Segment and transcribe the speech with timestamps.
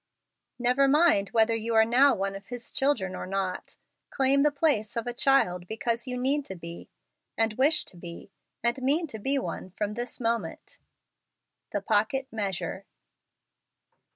[0.65, 3.77] Hever mind whether you are now one of His children or not;
[4.09, 6.89] claim the place of a child because you need to be,
[7.37, 8.31] and wish to be,
[8.63, 10.79] and mean to be one from this moment.
[11.71, 12.87] The Pocket Measure.